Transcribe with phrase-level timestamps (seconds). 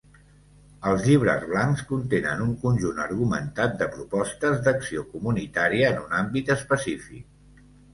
[0.91, 7.67] Els llibres blancs contenen un conjunt argumentat de propostes d'acció comunitària en un àmbit específic.